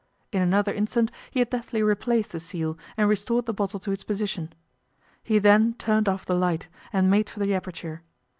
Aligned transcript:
In 0.31 0.41
another 0.41 0.73
instant 0.73 1.11
he 1.29 1.37
had 1.37 1.51
deftly 1.51 1.83
replaced 1.83 2.31
the 2.31 2.39
seal 2.39 2.75
and 2.97 3.07
restored 3.07 3.45
the 3.45 3.53
bottle 3.53 3.79
to 3.81 3.91
its 3.91 4.03
position. 4.03 4.51
He 5.21 5.37
then 5.37 5.75
turned 5.75 6.09
off 6.09 6.25
the 6.25 6.33
light, 6.33 6.69
and 6.91 7.11
made 7.11 7.29
for 7.29 7.39
the 7.39 7.53
aperture. 7.53 8.01